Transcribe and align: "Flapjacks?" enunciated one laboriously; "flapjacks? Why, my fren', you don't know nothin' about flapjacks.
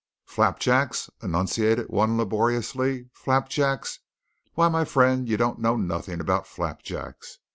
"Flapjacks?" 0.25 1.11
enunciated 1.21 1.89
one 1.89 2.17
laboriously; 2.17 3.11
"flapjacks? 3.13 3.99
Why, 4.55 4.67
my 4.67 4.83
fren', 4.83 5.27
you 5.27 5.37
don't 5.37 5.59
know 5.59 5.75
nothin' 5.77 6.19
about 6.19 6.47
flapjacks. 6.47 7.37